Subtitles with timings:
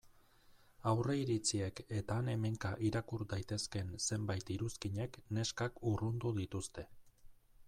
[0.91, 6.93] Aurreiritziek eta han-hemenka irakur daitezkeen zenbait iruzkinek neskak urrundu dituzte.